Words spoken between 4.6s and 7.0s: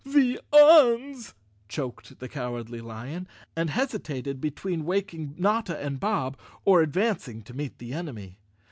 waking Notta and Bob, or